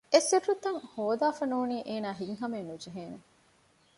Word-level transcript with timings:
އެސިއްރުތައް 0.13 0.81
ހޯދާފަ 0.93 1.43
ނޫނީ 1.51 1.77
އޭނާ 1.89 2.09
ހިތް 2.19 2.35
ހަމައެއް 2.41 2.69
ނުޖެހޭނެ 2.69 3.17